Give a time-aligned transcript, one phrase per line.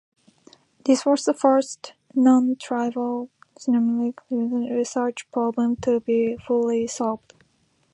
[0.85, 7.35] This was the first non-trivial symmetric rendezvous search problem to be fully solved.